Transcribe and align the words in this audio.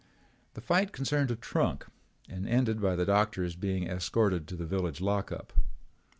The 0.55 0.61
fight 0.61 0.93
concerned 0.93 1.29
a 1.29 1.35
trunk 1.35 1.85
and 2.27 2.49
ended 2.49 2.81
by 2.81 2.95
the 2.95 3.05
doctor's 3.05 3.55
being 3.55 3.85
escorted 3.85 4.47
to 4.47 4.55
the 4.55 4.65
village 4.65 4.99
lockup. 4.99 5.53